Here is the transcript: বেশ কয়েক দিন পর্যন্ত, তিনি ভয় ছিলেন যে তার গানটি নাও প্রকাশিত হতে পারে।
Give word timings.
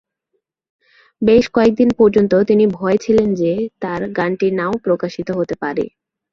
বেশ 1.21 1.45
কয়েক 1.49 1.73
দিন 1.75 1.89
পর্যন্ত, 1.99 2.33
তিনি 2.49 2.63
ভয় 2.77 2.97
ছিলেন 2.97 3.29
যে 3.35 3.51
তার 3.81 4.01
গানটি 4.17 4.47
নাও 4.51 4.73
প্রকাশিত 4.85 5.27
হতে 5.31 5.55
পারে। 5.61 5.85